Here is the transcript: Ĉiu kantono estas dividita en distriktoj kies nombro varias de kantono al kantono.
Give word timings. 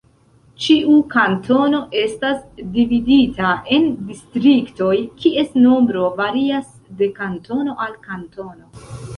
Ĉiu 0.67 0.93
kantono 1.09 1.81
estas 2.03 2.39
dividita 2.77 3.51
en 3.77 3.85
distriktoj 4.13 4.97
kies 5.21 5.55
nombro 5.67 6.09
varias 6.23 6.75
de 7.03 7.13
kantono 7.21 7.81
al 7.87 7.95
kantono. 8.11 8.99